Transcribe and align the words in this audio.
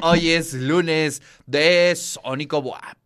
Hoy 0.00 0.30
es 0.30 0.54
lunes 0.54 1.20
de 1.46 1.92
Sónico 1.96 2.62
Boap. 2.62 2.98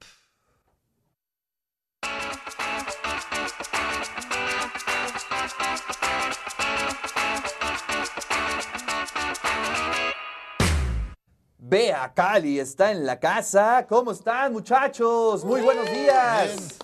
Bea 11.56 12.12
Cali 12.14 12.60
está 12.60 12.92
en 12.92 13.06
la 13.06 13.18
casa. 13.18 13.86
¿Cómo 13.88 14.12
están, 14.12 14.52
muchachos? 14.52 15.44
Muy 15.46 15.62
buenos 15.62 15.90
días. 15.90 16.78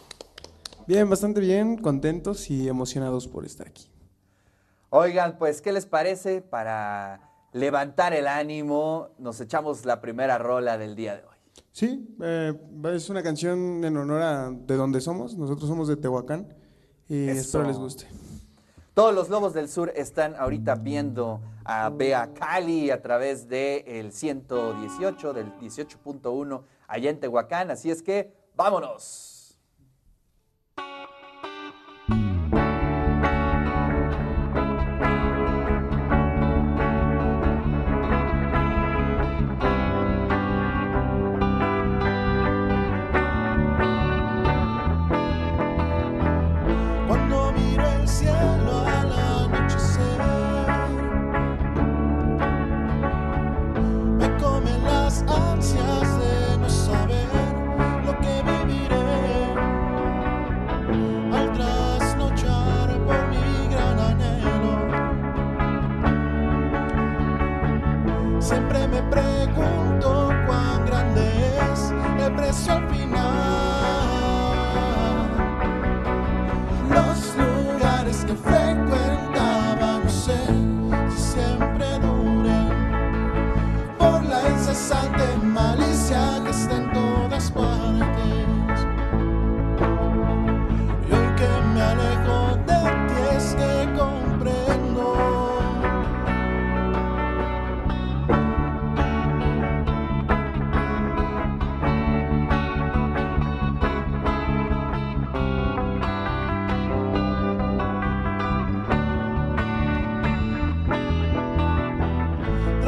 Bien, 0.86 1.10
bastante 1.10 1.40
bien, 1.40 1.76
contentos 1.76 2.48
y 2.48 2.66
emocionados 2.66 3.28
por 3.28 3.44
estar 3.44 3.68
aquí. 3.68 3.90
Oigan, 4.88 5.36
pues, 5.36 5.60
¿qué 5.60 5.70
les 5.70 5.84
parece 5.84 6.40
para 6.40 7.27
levantar 7.52 8.12
el 8.12 8.26
ánimo? 8.26 9.10
Nos 9.18 9.40
echamos 9.40 9.84
la 9.84 10.00
primera 10.00 10.38
rola 10.38 10.78
del 10.78 10.94
día 10.94 11.16
de 11.16 11.22
hoy. 11.22 11.36
Sí, 11.72 12.08
eh, 12.22 12.54
es 12.94 13.08
una 13.08 13.22
canción 13.22 13.84
en 13.84 13.96
honor 13.96 14.22
a 14.22 14.50
de 14.50 14.76
donde 14.76 15.00
somos. 15.00 15.36
Nosotros 15.36 15.68
somos 15.68 15.88
de 15.88 15.96
Tehuacán 15.96 16.54
y 17.08 17.28
Eso. 17.28 17.40
espero 17.40 17.64
les 17.64 17.78
guste. 17.78 18.06
Todos 18.94 19.14
los 19.14 19.28
Lobos 19.28 19.54
del 19.54 19.68
Sur 19.68 19.92
están 19.94 20.34
ahorita 20.34 20.74
viendo 20.74 21.40
a 21.64 21.88
Bea 21.88 22.34
Cali 22.34 22.90
a 22.90 23.00
través 23.00 23.48
del 23.48 24.10
118, 24.10 25.32
del 25.32 25.52
18.1 25.58 26.62
allá 26.88 27.10
en 27.10 27.20
Tehuacán. 27.20 27.70
Así 27.70 27.92
es 27.92 28.02
que, 28.02 28.32
vámonos. 28.56 29.37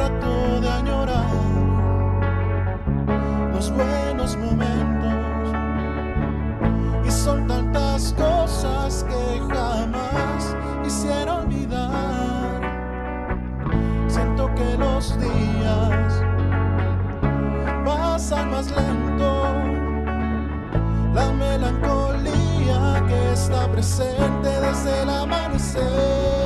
Trato 0.01 0.61
de 0.61 0.69
añorar 0.69 1.25
los 3.53 3.71
buenos 3.71 4.35
momentos. 4.37 5.53
Y 7.05 7.11
son 7.11 7.47
tantas 7.47 8.13
cosas 8.13 9.05
que 9.07 9.39
jamás 9.53 10.55
quisiera 10.83 11.35
olvidar. 11.35 12.61
Siento 14.07 14.49
que 14.55 14.77
los 14.77 15.19
días 15.19 16.23
pasan 17.85 18.51
más 18.51 18.71
lento, 18.71 19.29
la 21.13 21.31
melancolía 21.31 23.03
que 23.07 23.33
está 23.33 23.67
presente 23.71 24.49
desde 24.61 25.03
el 25.03 25.09
amanecer 25.09 26.40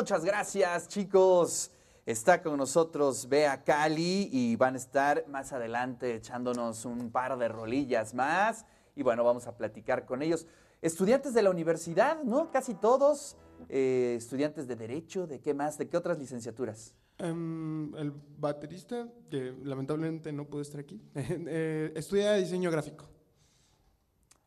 Muchas 0.00 0.24
gracias, 0.24 0.88
chicos. 0.88 1.70
Está 2.06 2.40
con 2.40 2.56
nosotros 2.56 3.28
Bea 3.28 3.62
Cali 3.62 4.30
y 4.32 4.56
van 4.56 4.72
a 4.72 4.78
estar 4.78 5.28
más 5.28 5.52
adelante 5.52 6.14
echándonos 6.14 6.86
un 6.86 7.10
par 7.10 7.36
de 7.36 7.48
rolillas 7.48 8.14
más. 8.14 8.64
Y 8.96 9.02
bueno, 9.02 9.24
vamos 9.24 9.46
a 9.46 9.58
platicar 9.58 10.06
con 10.06 10.22
ellos. 10.22 10.46
Estudiantes 10.80 11.34
de 11.34 11.42
la 11.42 11.50
universidad, 11.50 12.22
¿no? 12.22 12.50
Casi 12.50 12.72
todos. 12.72 13.36
eh, 13.68 14.14
estudiantes 14.16 14.66
de 14.66 14.74
Derecho, 14.74 15.26
¿de 15.26 15.38
qué 15.38 15.52
más? 15.52 15.76
¿De 15.76 15.86
qué 15.86 15.98
otras 15.98 16.18
licenciaturas? 16.18 16.94
Em, 17.18 17.94
el 17.94 18.10
baterista, 18.38 19.06
que 19.28 19.54
lamentablemente 19.64 20.32
no 20.32 20.46
pudo 20.46 20.62
estar 20.62 20.80
aquí, 20.80 20.98
eh, 21.14 21.92
estudia 21.94 22.32
diseño 22.36 22.70
gráfico. 22.70 23.04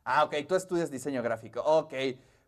Ah, 0.02 0.24
ok, 0.24 0.34
tú 0.48 0.56
estudias 0.56 0.90
diseño 0.90 1.22
gráfico. 1.22 1.60
Ok, 1.64 1.94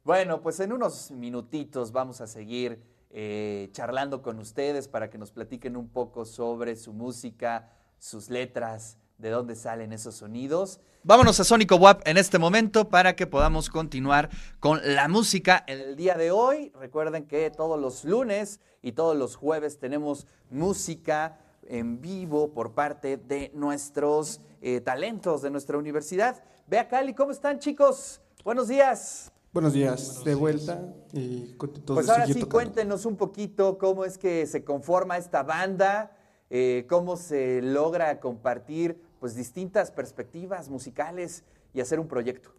bueno, 0.02 0.42
pues 0.42 0.58
en 0.58 0.72
unos 0.72 1.12
minutitos 1.12 1.92
vamos 1.92 2.20
a 2.20 2.26
seguir 2.26 2.95
eh, 3.18 3.70
charlando 3.72 4.20
con 4.20 4.38
ustedes 4.38 4.88
para 4.88 5.08
que 5.08 5.16
nos 5.16 5.30
platiquen 5.30 5.74
un 5.74 5.88
poco 5.88 6.26
sobre 6.26 6.76
su 6.76 6.92
música, 6.92 7.72
sus 7.98 8.28
letras, 8.28 8.98
de 9.16 9.30
dónde 9.30 9.56
salen 9.56 9.94
esos 9.94 10.16
sonidos. 10.16 10.80
Vámonos 11.02 11.40
a 11.40 11.44
Sónico 11.44 11.76
WAP 11.76 12.06
en 12.06 12.18
este 12.18 12.38
momento 12.38 12.90
para 12.90 13.16
que 13.16 13.26
podamos 13.26 13.70
continuar 13.70 14.28
con 14.60 14.80
la 14.84 15.08
música 15.08 15.64
en 15.66 15.80
el 15.80 15.96
día 15.96 16.16
de 16.16 16.30
hoy. 16.30 16.72
Recuerden 16.78 17.26
que 17.26 17.50
todos 17.50 17.80
los 17.80 18.04
lunes 18.04 18.60
y 18.82 18.92
todos 18.92 19.16
los 19.16 19.34
jueves 19.34 19.78
tenemos 19.78 20.26
música 20.50 21.38
en 21.62 22.02
vivo 22.02 22.52
por 22.52 22.74
parte 22.74 23.16
de 23.16 23.50
nuestros 23.54 24.42
eh, 24.60 24.82
talentos 24.82 25.40
de 25.40 25.48
nuestra 25.48 25.78
universidad. 25.78 26.44
Bea 26.66 26.86
Cali, 26.86 27.14
¿cómo 27.14 27.30
están 27.30 27.60
chicos? 27.60 28.20
Buenos 28.44 28.68
días. 28.68 29.32
Buenos 29.56 29.72
días, 29.72 30.22
de 30.22 30.34
vuelta 30.34 30.94
y 31.14 31.54
Pues 31.86 32.10
ahora 32.10 32.26
sí, 32.26 32.34
tocando. 32.34 32.48
cuéntenos 32.50 33.06
un 33.06 33.16
poquito 33.16 33.78
cómo 33.78 34.04
es 34.04 34.18
que 34.18 34.44
se 34.44 34.64
conforma 34.64 35.16
esta 35.16 35.42
banda, 35.44 36.14
eh, 36.50 36.84
cómo 36.90 37.16
se 37.16 37.62
logra 37.62 38.20
compartir 38.20 39.00
pues 39.18 39.34
distintas 39.34 39.90
perspectivas 39.90 40.68
musicales 40.68 41.42
y 41.72 41.80
hacer 41.80 41.98
un 42.00 42.06
proyecto. 42.06 42.50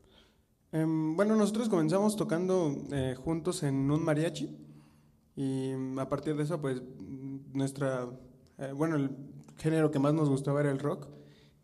Em, 0.71 1.15
bueno, 1.15 1.35
nosotros 1.35 1.69
comenzamos 1.69 2.15
tocando 2.15 2.75
eh, 2.91 3.13
juntos 3.15 3.61
en 3.61 3.91
un 3.91 4.03
mariachi 4.03 4.57
y 5.35 5.73
mm, 5.77 5.99
a 5.99 6.09
partir 6.09 6.35
de 6.35 6.45
eso, 6.45 6.59
pues 6.59 6.81
nuestra, 7.53 8.07
eh, 8.57 8.71
bueno, 8.75 8.95
el 8.95 9.11
género 9.57 9.91
que 9.91 9.99
más 9.99 10.15
nos 10.15 10.29
gustaba 10.29 10.61
era 10.61 10.71
el 10.71 10.79
rock 10.79 11.05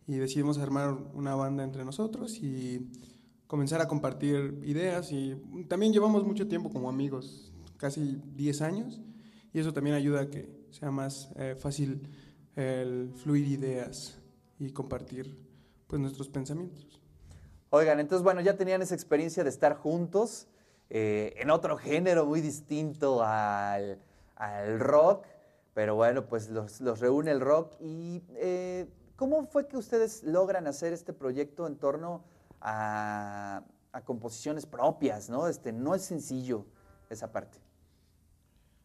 y 0.06 0.18
decidimos 0.18 0.60
armar 0.60 0.96
una 1.16 1.34
banda 1.34 1.64
entre 1.64 1.84
nosotros 1.86 2.38
y 2.38 2.88
comenzar 3.48 3.81
a 3.81 3.88
compartir 3.88 4.60
ideas 4.63 5.12
y 5.12 5.36
también 5.68 5.94
llevamos 5.94 6.25
mucho 6.25 6.48
tiempo 6.48 6.72
como 6.72 6.90
amigos, 6.90 7.51
casi 7.78 8.22
10 8.36 8.62
años 8.62 9.01
y 9.54 9.60
eso 9.60 9.74
también 9.74 9.95
ayuda 9.95 10.22
a 10.22 10.30
que 10.30 10.50
sea 10.72 10.92
más 10.92 11.30
eh, 11.36 11.56
fácil 11.57 12.10
fluir 13.16 13.48
ideas 13.48 14.19
y 14.60 14.69
compartir 14.72 15.36
pues 15.88 16.00
nuestros 16.00 16.30
pensamientos. 16.30 17.01
Oigan, 17.72 18.00
entonces 18.00 18.24
bueno, 18.24 18.40
ya 18.42 18.56
tenían 18.56 18.84
esa 18.84 18.94
experiencia 18.94 19.44
de 19.44 19.50
estar 19.50 19.75
juntos 19.75 20.48
eh, 20.92 21.34
en 21.38 21.50
otro 21.50 21.75
género 21.75 22.25
muy 22.25 22.39
distinto 22.39 23.24
al, 23.24 24.00
al 24.36 24.80
rock, 24.80 25.25
pero 25.74 25.96
bueno, 25.96 26.28
pues 26.28 26.51
los, 26.51 26.81
los 26.81 27.00
reúne 27.00 27.31
el 27.31 27.42
rock. 27.42 27.74
¿Y 27.80 28.22
eh, 28.36 28.88
cómo 29.16 29.48
fue 29.48 29.68
que 29.68 29.78
ustedes 29.78 30.22
logran 30.22 30.68
hacer 30.68 30.94
este 30.94 31.13
proyecto 31.13 31.66
en 31.66 31.78
torno 31.78 32.24
a, 32.63 33.63
composiciones 34.06 34.65
propias? 34.65 35.30
¿no? 35.30 35.48
Este, 35.48 35.71
no 35.71 35.94
es 35.94 36.04
sencillo 36.04 36.65
esa 37.10 37.31
parte. 37.31 37.60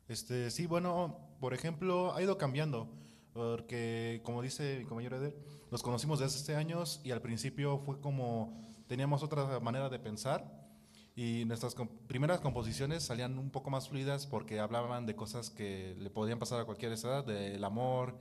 Este, 0.08 0.50
sí, 0.50 0.66
bueno, 0.66 1.18
por 1.40 1.54
ejemplo, 1.54 2.12
ha 2.14 2.22
ido 2.22 2.36
cambiando, 2.36 2.88
porque 3.32 4.20
como 4.24 4.42
dice 4.42 4.78
mi 4.78 4.84
compañero 4.84 5.16
Eder, 5.16 5.36
los 5.70 5.82
conocimos 5.82 6.18
desde 6.18 6.36
hace 6.36 6.56
años 6.56 7.00
y 7.04 7.10
al 7.10 7.20
principio 7.20 7.78
fue 7.78 8.00
como 8.00 8.66
teníamos 8.86 9.22
otra 9.22 9.60
manera 9.60 9.88
de 9.88 9.98
pensar 9.98 10.68
y 11.14 11.44
nuestras 11.46 11.74
primeras 12.06 12.40
composiciones 12.40 13.02
salían 13.02 13.38
un 13.38 13.50
poco 13.50 13.70
más 13.70 13.88
fluidas 13.88 14.26
porque 14.26 14.60
hablaban 14.60 15.04
de 15.04 15.16
cosas 15.16 15.50
que 15.50 15.96
le 15.98 16.10
podían 16.10 16.38
pasar 16.38 16.60
a 16.60 16.64
cualquier 16.64 16.92
edad, 16.92 17.24
del 17.24 17.64
amor, 17.64 18.16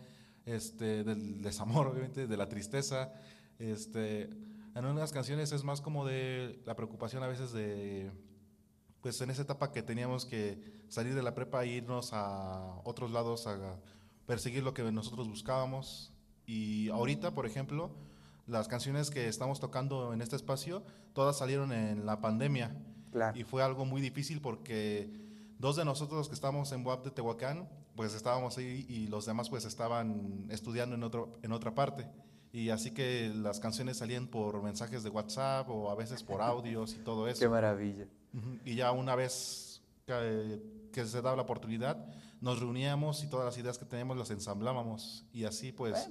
este, 0.48 1.04
del 1.04 1.44
desamor, 1.44 1.86
obviamente, 1.86 2.26
de 2.26 2.38
la 2.38 2.50
tristeza. 2.50 3.14
Este, 3.60 4.32
en 4.78 4.86
unas 4.86 5.12
canciones 5.12 5.52
es 5.52 5.64
más 5.64 5.82
como 5.82 6.06
de 6.06 6.62
la 6.66 6.76
preocupación 6.76 7.24
a 7.24 7.28
veces 7.28 7.52
de 7.52 8.12
pues 9.02 9.20
en 9.22 9.30
esa 9.30 9.44
etapa 9.44 9.72
que 9.72 9.84
teníamos 9.84 10.26
que 10.26 10.62
salir 10.88 11.16
de 11.16 11.24
la 11.24 11.34
prepa 11.34 11.64
e 11.64 11.68
irnos 11.68 12.12
a 12.14 12.82
otros 12.84 13.12
lados 13.12 13.48
a 13.48 13.80
perseguir 14.26 14.64
lo 14.64 14.74
que 14.74 14.84
nosotros 14.92 15.28
buscábamos. 15.30 16.14
Y 16.46 16.90
ahorita, 16.90 17.34
por 17.34 17.46
ejemplo, 17.46 17.92
las 18.46 18.68
canciones 18.68 19.10
que 19.10 19.28
estamos 19.28 19.60
tocando 19.60 20.14
en 20.14 20.22
este 20.22 20.36
espacio, 20.36 20.84
todas 21.14 21.38
salieron 21.38 21.72
en 21.72 22.06
la 22.06 22.22
pandemia. 22.22 22.76
Claro. 23.12 23.38
Y 23.38 23.44
fue 23.44 23.64
algo 23.64 23.86
muy 23.86 24.02
difícil 24.02 24.42
porque 24.42 25.12
dos 25.60 25.76
de 25.76 25.86
nosotros 25.86 26.28
que 26.28 26.36
estábamos 26.36 26.72
en 26.72 26.86
WAP 26.86 27.06
de 27.06 27.12
Tehuacán, 27.12 27.70
pues 27.96 28.14
estábamos 28.14 28.58
ahí 28.58 28.86
y 28.90 29.08
los 29.08 29.26
demás 29.26 29.50
pues 29.50 29.66
estaban 29.66 30.48
estudiando 30.50 30.96
en, 30.96 31.04
otro, 31.04 31.40
en 31.42 31.52
otra 31.52 31.74
parte. 31.74 32.08
Y 32.58 32.72
así 32.72 32.90
que 32.90 33.32
las 33.36 33.60
canciones 33.60 33.98
salían 33.98 34.26
por 34.26 34.64
mensajes 34.64 35.04
de 35.04 35.12
WhatsApp 35.12 35.70
o 35.70 35.92
a 35.92 35.96
veces 35.96 36.24
por 36.24 36.42
audios 36.42 36.96
y 36.96 36.98
todo 36.98 37.28
eso. 37.28 37.40
Qué 37.40 37.48
maravilla. 37.48 38.08
Y 38.66 38.74
ya 38.74 38.92
una 38.94 39.16
vez 39.16 39.84
que, 40.08 40.60
que 40.92 41.06
se 41.06 41.22
daba 41.22 41.36
la 41.36 41.44
oportunidad, 41.44 42.04
nos 42.42 42.60
reuníamos 42.60 43.24
y 43.24 43.30
todas 43.30 43.46
las 43.46 43.60
ideas 43.60 43.78
que 43.78 43.86
teníamos 43.86 44.18
las 44.18 44.32
ensamblábamos. 44.32 45.24
Y 45.32 45.46
así 45.46 45.72
pues 45.72 46.10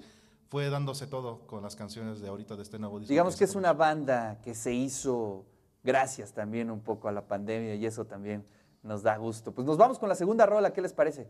fue 0.48 0.70
dándose 0.70 1.08
todo 1.08 1.48
con 1.48 1.64
las 1.64 1.74
canciones 1.74 2.20
de 2.20 2.28
ahorita 2.28 2.54
de 2.54 2.62
este 2.62 2.78
nuevo 2.78 3.00
disco. 3.00 3.10
Digamos 3.10 3.34
que 3.34 3.42
es 3.42 3.56
una 3.56 3.72
banda 3.72 4.40
que 4.40 4.54
se 4.54 4.72
hizo 4.72 5.46
gracias 5.82 6.32
también 6.32 6.70
un 6.70 6.80
poco 6.80 7.08
a 7.08 7.12
la 7.12 7.26
pandemia 7.26 7.74
y 7.74 7.86
eso 7.86 8.04
también 8.04 8.46
nos 8.84 9.02
da 9.02 9.16
gusto. 9.16 9.50
Pues 9.52 9.66
nos 9.66 9.78
vamos 9.78 9.98
con 9.98 10.08
la 10.08 10.14
segunda 10.14 10.46
rola, 10.46 10.72
¿qué 10.72 10.80
les 10.80 10.92
parece? 10.92 11.26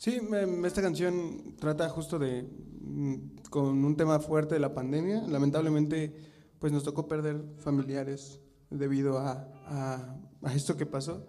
Sí, 0.00 0.16
em, 0.32 0.64
esta 0.64 0.80
canción 0.80 1.56
trata 1.58 1.86
justo 1.90 2.18
de, 2.18 2.42
mm, 2.80 3.14
con 3.50 3.84
un 3.84 3.96
tema 3.98 4.18
fuerte 4.18 4.54
de 4.54 4.60
la 4.60 4.72
pandemia. 4.72 5.20
Lamentablemente, 5.28 6.14
pues 6.58 6.72
nos 6.72 6.84
tocó 6.84 7.06
perder 7.06 7.44
familiares 7.58 8.40
debido 8.70 9.18
a, 9.18 9.46
a- 9.66 10.16
a 10.42 10.54
esto 10.54 10.74
que 10.78 10.86
pasó. 10.86 11.26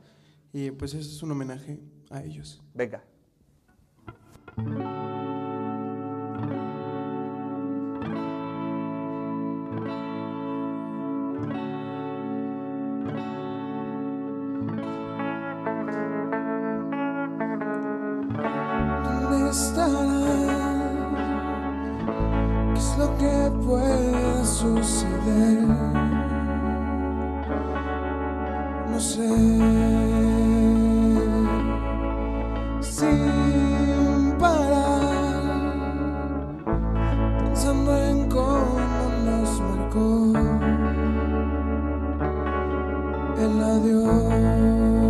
Y 0.54 0.72
pues 0.72 0.94
ese 0.94 1.02
es 1.10 1.22
un 1.22 1.32
homenaje 1.32 1.82
a 2.12 2.24
ellos. 2.24 2.62
Venga. 2.74 3.04
¿Dónde 19.52 19.66
estará? 19.66 19.92
¿Qué 22.74 22.80
es 22.80 22.98
lo 22.98 23.18
que 23.18 23.52
puede 23.66 24.46
suceder? 24.46 25.68
No 28.90 29.00
sé. 29.00 29.30
Sin 32.80 34.36
parar, 34.40 35.42
pensando 37.44 37.98
en 37.98 38.30
cómo 38.30 38.80
nos 39.26 39.60
marcó 39.60 40.34
el 43.38 43.64
adiós 43.64 45.01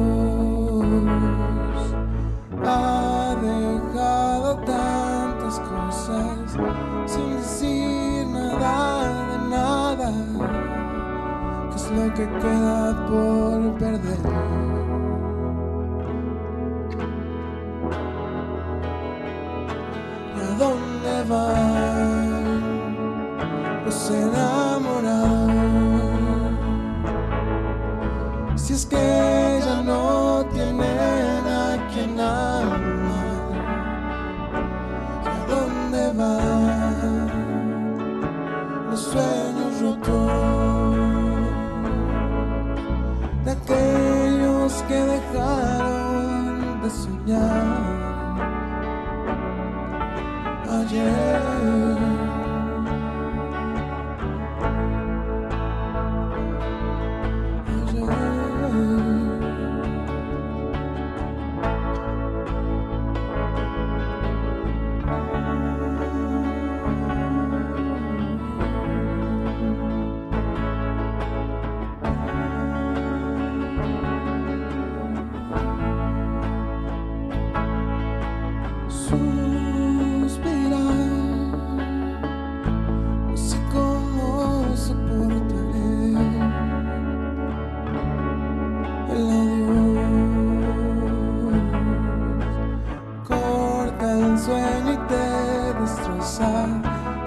cosas 6.12 7.12
sin 7.12 7.36
decir 7.38 8.28
nada 8.28 9.28
de 9.32 9.50
nada. 9.50 10.12
¿Qué 11.70 11.76
es 11.76 11.92
lo 11.92 12.14
que 12.14 12.26
queda 12.40 13.08
por 13.08 13.78
perder? 13.80 14.51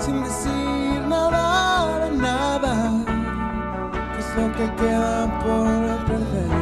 sin 0.05 0.23
decir 0.23 1.01
nada, 1.09 2.11
nada, 2.11 2.75
que 4.13 4.19
es 4.21 4.31
lo 4.37 4.47
que 4.53 4.67
queda 4.77 5.17
por 5.43 5.67
perder. 6.09 6.53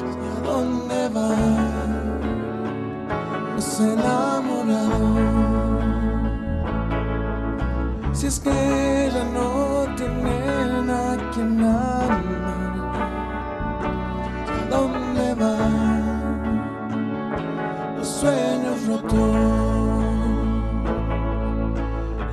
¿Y 0.00 0.24
a 0.32 0.34
dónde 0.48 1.00
van 1.10 2.20
los 3.54 3.80
enamorados? 3.80 5.18
Si 8.12 8.26
es 8.28 8.40
que 8.40 9.10
ya 9.14 9.24
no 9.36 9.94
tienen 9.96 10.90
a 10.90 11.16
quien 11.32 11.50
amar. 11.60 11.93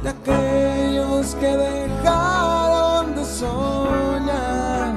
De 0.04 0.10
aquellos 0.10 1.36
que 1.36 1.48
dejaron 1.48 3.16
de 3.16 3.24
soñar 3.24 4.94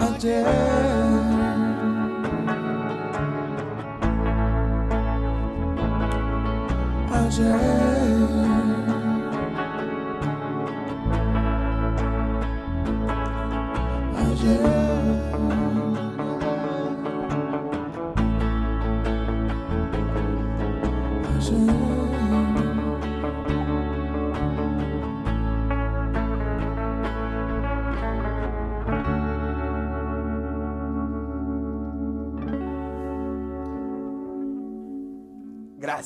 ayer. 0.00 0.93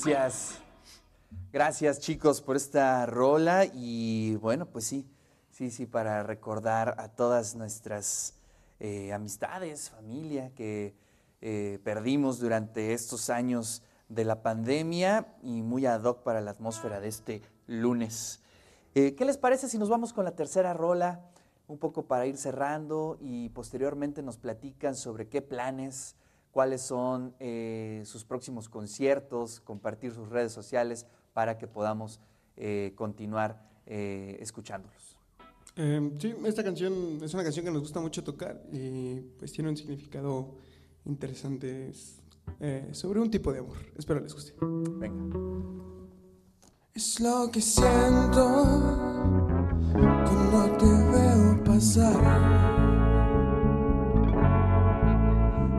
Gracias. 0.04 0.60
Gracias 1.52 1.98
chicos 1.98 2.40
por 2.40 2.54
esta 2.54 3.04
rola 3.06 3.64
y 3.64 4.36
bueno, 4.36 4.66
pues 4.66 4.84
sí, 4.84 5.04
sí, 5.50 5.72
sí, 5.72 5.86
para 5.86 6.22
recordar 6.22 6.94
a 6.98 7.08
todas 7.08 7.56
nuestras 7.56 8.38
eh, 8.78 9.12
amistades, 9.12 9.90
familia 9.90 10.52
que 10.54 10.94
eh, 11.40 11.80
perdimos 11.82 12.38
durante 12.38 12.92
estos 12.92 13.28
años 13.28 13.82
de 14.08 14.24
la 14.24 14.40
pandemia 14.40 15.34
y 15.42 15.62
muy 15.62 15.84
ad 15.84 16.04
hoc 16.04 16.22
para 16.22 16.40
la 16.42 16.52
atmósfera 16.52 17.00
de 17.00 17.08
este 17.08 17.42
lunes. 17.66 18.40
Eh, 18.94 19.16
¿Qué 19.16 19.24
les 19.24 19.36
parece 19.36 19.68
si 19.68 19.78
nos 19.78 19.88
vamos 19.88 20.12
con 20.12 20.24
la 20.24 20.36
tercera 20.36 20.74
rola? 20.74 21.22
Un 21.66 21.78
poco 21.78 22.06
para 22.06 22.24
ir 22.26 22.36
cerrando 22.36 23.18
y 23.20 23.48
posteriormente 23.48 24.22
nos 24.22 24.38
platican 24.38 24.94
sobre 24.94 25.28
qué 25.28 25.42
planes, 25.42 26.14
cuáles 26.58 26.82
son 26.82 27.36
eh, 27.38 28.02
sus 28.04 28.24
próximos 28.24 28.68
conciertos, 28.68 29.60
compartir 29.60 30.10
sus 30.10 30.28
redes 30.28 30.50
sociales 30.50 31.06
para 31.32 31.56
que 31.56 31.68
podamos 31.68 32.18
eh, 32.56 32.94
continuar 32.96 33.64
eh, 33.86 34.36
escuchándolos. 34.40 35.16
Eh, 35.76 36.10
sí, 36.18 36.34
esta 36.44 36.64
canción 36.64 37.20
es 37.22 37.32
una 37.32 37.44
canción 37.44 37.64
que 37.64 37.70
nos 37.70 37.82
gusta 37.82 38.00
mucho 38.00 38.24
tocar 38.24 38.60
y 38.72 39.20
pues 39.38 39.52
tiene 39.52 39.70
un 39.70 39.76
significado 39.76 40.56
interesante 41.04 41.90
es, 41.90 42.24
eh, 42.58 42.88
sobre 42.90 43.20
un 43.20 43.30
tipo 43.30 43.52
de 43.52 43.60
amor. 43.60 43.76
Espero 43.96 44.18
les 44.18 44.34
guste. 44.34 44.52
Venga. 44.60 45.36
Es 46.92 47.20
lo 47.20 47.48
que 47.52 47.60
siento 47.60 48.64
cuando 49.94 50.76
te 50.76 50.86
veo 50.86 51.62
pasar. 51.62 52.77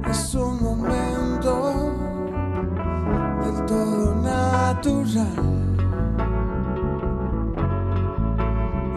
Es 0.09 0.33
un 0.33 0.63
momento 0.63 1.93
del 3.43 3.65
todo 3.67 4.15
natural. 4.15 5.27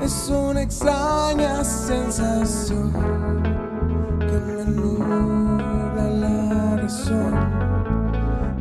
Es 0.01 0.31
una 0.31 0.63
extraña 0.63 1.63
sensación 1.63 2.93
que 4.21 4.39
me 4.47 4.65
nubla 4.65 6.05
la 6.05 6.77
razón. 6.79 7.35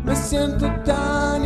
Me 0.03 0.15
siento 0.15 0.69
tan 0.83 1.45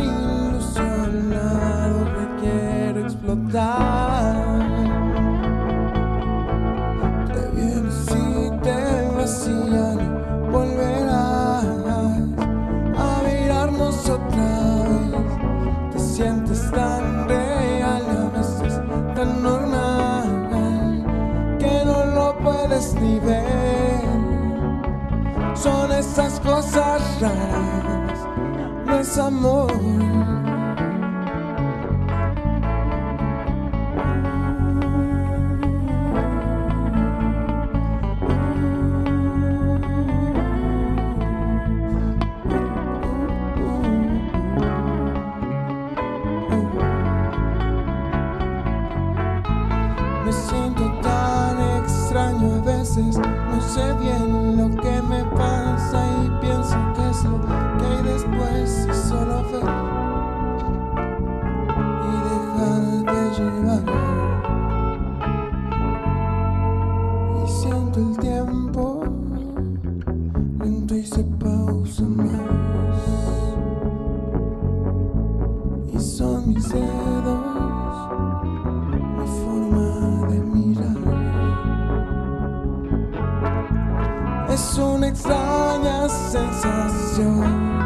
Es 84.56 84.78
una 84.78 85.08
extraña 85.08 86.08
sensación 86.08 87.85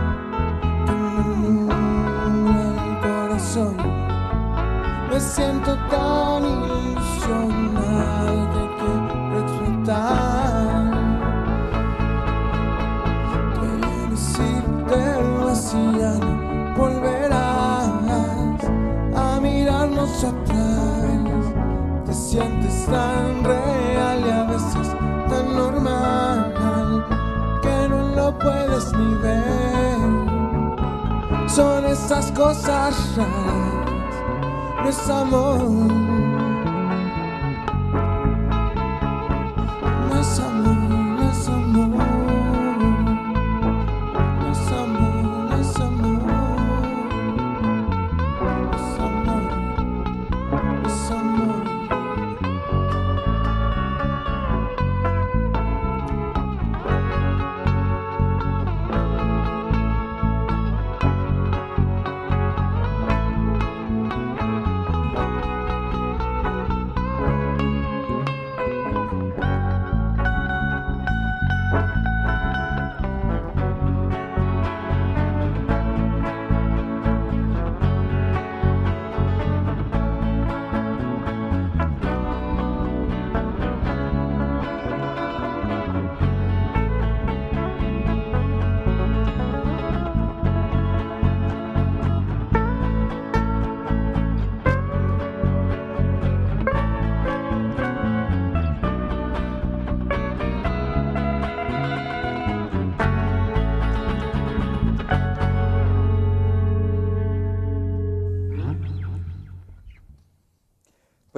Son 31.49 31.85
esas 31.85 32.31
cosas 32.33 33.17
raras, 33.17 34.15
no 34.83 34.89
es 34.89 35.11
amor. 35.11 36.30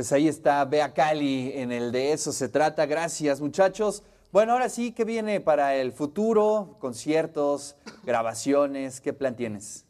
Pues 0.03 0.11
ahí 0.11 0.27
está 0.27 0.65
Bea 0.65 0.93
Cali 0.93 1.53
en 1.55 1.71
el 1.71 1.93
de 1.93 2.13
eso 2.13 2.33
se 2.33 2.49
trata. 2.49 2.87
Gracias, 2.87 3.41
muchachos. 3.41 4.03
Bueno, 4.33 4.51
ahora 4.51 4.69
sí, 4.69 4.91
¿qué 4.91 5.05
viene 5.05 5.39
para 5.39 5.77
el 5.77 5.93
futuro? 5.93 6.77
Conciertos, 6.81 7.77
grabaciones, 8.03 9.01
¿qué 9.01 9.13
plan 9.13 9.37
tienes? 9.37 9.85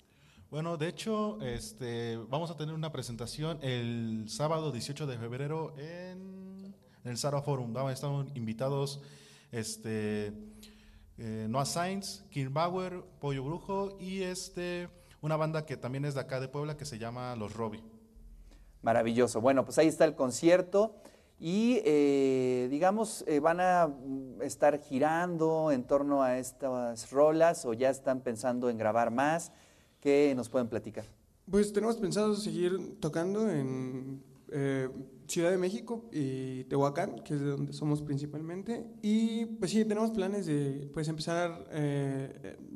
Bueno, 0.50 0.76
de 0.76 0.88
hecho, 0.88 1.40
este, 1.40 2.19
vamos 2.28 2.50
a 2.50 2.59
tener 2.59 2.75
una 2.75 2.92
presentación 2.92 3.59
el 3.62 4.26
sábado 4.28 4.71
18 4.71 5.07
de 5.07 5.16
febrero 5.16 5.75
en, 5.78 6.75
el 7.04 7.16
Sara 7.16 7.40
Forum. 7.40 7.75
Estar 7.88 8.11
invitados 8.35 9.00
este, 9.50 10.35
eh, 11.16 11.47
Noah 11.49 11.64
Sainz, 11.64 12.23
Kim 12.28 12.52
Bauer, 12.52 13.02
Pollo 13.19 13.45
Brujo 13.45 13.97
y 13.99 14.25
este, 14.25 14.90
una 15.23 15.37
banda 15.37 15.64
que 15.64 15.78
también 15.78 16.04
es 16.04 16.12
de 16.12 16.21
acá 16.21 16.38
de 16.38 16.49
Puebla 16.49 16.76
que 16.76 16.85
se 16.85 16.99
llama 16.99 17.35
Los 17.35 17.54
Robbie. 17.54 17.91
Maravilloso. 18.83 19.41
Bueno, 19.41 19.65
pues 19.65 19.79
ahí 19.79 19.87
está 19.87 20.05
el 20.05 20.15
concierto 20.15 20.95
y 21.45 21.81
eh, 21.85 22.69
digamos, 22.71 23.25
eh, 23.27 23.41
van 23.41 23.59
a 23.59 23.93
estar 24.43 24.81
girando 24.81 25.73
en 25.73 25.83
torno 25.83 26.23
a 26.23 26.39
estas 26.39 27.11
rolas 27.11 27.65
o 27.65 27.73
ya 27.73 27.91
están 27.91 28.21
pensando 28.21 28.71
en 28.71 28.79
grabar 28.79 29.11
más. 29.11 29.51
¿Qué 29.99 30.33
nos 30.37 30.49
pueden 30.49 30.69
platicar? 30.69 31.05
Pues 31.51 31.73
tenemos 31.73 31.97
pensado 31.97 32.37
seguir 32.37 33.01
tocando 33.01 33.51
en 33.51 34.23
eh, 34.53 34.89
Ciudad 35.27 35.51
de 35.51 35.59
México 35.59 36.09
y 36.12 36.62
Tehuacán, 36.65 37.25
que 37.25 37.35
es 37.35 37.41
de 37.41 37.47
donde 37.47 37.73
somos 37.73 38.03
principalmente. 38.03 38.87
Y 39.03 39.47
pues 39.47 39.73
sí, 39.73 39.85
tenemos 39.85 40.12
planes 40.12 40.47
de 40.47 40.89
pues, 40.95 41.09
empezar 41.09 41.67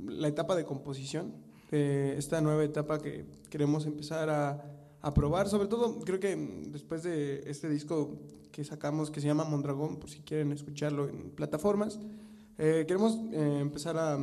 la 0.07 0.27
etapa 0.27 0.57
de 0.57 0.65
composición, 0.65 1.35
esta 1.71 2.41
nueva 2.41 2.65
etapa 2.65 2.99
que 3.01 3.27
queremos 3.49 3.87
empezar 3.87 4.29
a, 4.29 4.77
a, 5.03 5.15
probar. 5.15 5.49
Sobre 5.49 5.69
todo, 5.69 6.01
creo 6.01 6.21
que 6.21 6.37
después 6.69 7.03
de 7.03 7.43
este 7.47 7.69
disco 7.69 8.19
que 8.53 8.65
sacamos, 8.65 9.11
que 9.11 9.21
se 9.21 9.27
llama 9.27 9.45
Mondragón, 9.45 9.97
por 9.97 10.11
si 10.11 10.21
quieren 10.21 10.53
escucharlo 10.53 11.09
en 11.09 11.31
plataformas, 11.31 11.99
queremos 12.57 13.19
empezar 13.33 13.99
a 13.99 14.19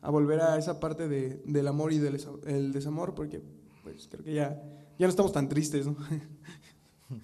a 0.00 0.10
volver 0.10 0.40
a 0.40 0.56
esa 0.58 0.78
parte 0.80 1.08
de, 1.08 1.40
del 1.44 1.68
amor 1.68 1.92
y 1.92 1.98
del 1.98 2.20
el 2.46 2.72
desamor, 2.72 3.14
porque 3.14 3.42
pues 3.82 4.08
creo 4.08 4.24
que 4.24 4.34
ya, 4.34 4.62
ya 4.98 5.06
no 5.06 5.08
estamos 5.08 5.32
tan 5.32 5.48
tristes, 5.48 5.86
¿no? 5.86 5.96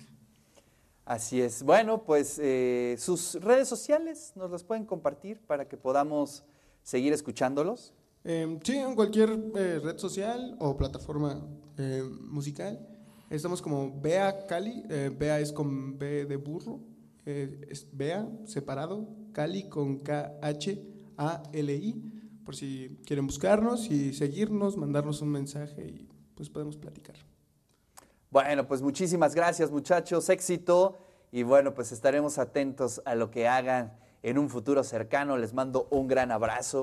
Así 1.05 1.41
es. 1.41 1.63
Bueno, 1.63 2.03
pues 2.05 2.39
eh, 2.39 2.97
sus 2.99 3.35
redes 3.35 3.69
sociales 3.69 4.33
nos 4.37 4.51
las 4.51 4.65
pueden 4.65 4.87
compartir 4.87 5.39
para 5.47 5.69
que 5.69 5.77
podamos 5.77 6.45
seguir 6.83 7.13
escuchándolos. 7.13 7.93
Eh, 8.25 8.59
sí, 8.65 8.77
en 8.77 8.95
cualquier 8.95 9.31
eh, 9.55 9.81
red 9.83 9.99
social 9.99 10.57
o 10.59 10.77
plataforma 10.77 11.47
eh, 11.77 12.03
musical. 12.21 12.89
Estamos 13.35 13.61
como 13.61 14.01
Bea 14.01 14.47
Cali. 14.47 14.85
Bea 15.19 15.41
es 15.41 15.53
con 15.53 15.99
B 15.99 16.25
de 16.25 16.37
burro. 16.37 16.81
es 17.25 17.89
Bea 17.93 18.29
separado. 18.45 19.09
Cali 19.33 19.69
con 19.69 19.99
K-H-A-L-I 19.99 20.83
por 22.45 22.55
si 22.55 23.01
quieren 23.05 23.27
buscarnos 23.27 23.91
y 23.91 24.13
seguirnos, 24.13 24.77
mandarnos 24.77 25.21
un 25.21 25.31
mensaje 25.31 25.85
y 25.85 26.09
pues 26.37 26.49
podemos 26.49 26.77
platicar. 26.77 27.17
Bueno, 28.31 28.69
pues 28.69 28.83
muchísimas 28.83 29.35
gracias 29.35 29.71
muchachos, 29.73 30.29
éxito 30.29 30.99
y 31.33 31.43
bueno, 31.43 31.75
pues 31.75 31.91
estaremos 31.91 32.39
atentos 32.39 33.03
a 33.05 33.17
lo 33.17 33.33
que 33.33 33.49
hagan 33.49 33.97
en 34.23 34.39
un 34.39 34.49
futuro 34.49 34.85
cercano. 34.85 35.37
Les 35.39 35.55
mando 35.55 35.89
un 35.91 36.07
gran 36.07 36.31
abrazo. 36.31 36.83